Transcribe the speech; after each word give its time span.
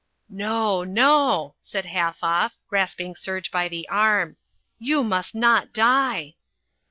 "No, 0.29 0.83
no," 0.83 1.53
said 1.59 1.85
Halfoff, 1.85 2.53
grasping 2.67 3.15
Serge 3.15 3.51
by 3.51 3.67
the 3.67 3.87
arm. 3.87 4.35
"You 4.79 5.03
must 5.03 5.35
not 5.35 5.73
die!" 5.73 6.37